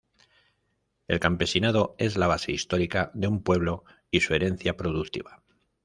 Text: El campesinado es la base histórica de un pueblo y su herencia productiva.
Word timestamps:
El 1.07 1.19
campesinado 1.19 1.93
es 1.99 2.17
la 2.17 2.25
base 2.25 2.51
histórica 2.51 3.11
de 3.13 3.27
un 3.27 3.43
pueblo 3.43 3.83
y 4.09 4.21
su 4.21 4.33
herencia 4.33 4.75
productiva. 4.75 5.43